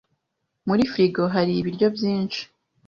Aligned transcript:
Muri 0.67 0.83
firigo 0.91 1.23
hari 1.33 1.51
ibiryo 1.59 1.87
byinshi? 1.95 2.41